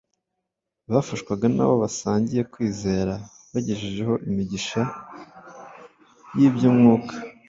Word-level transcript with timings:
bafashwaga 0.93 1.45
n’abo 1.55 1.75
basangiye 1.83 2.43
kwizera 2.53 3.13
bagejejeho 3.51 4.13
imigisha 4.29 4.81
y’iby’umwuka. 6.37 7.13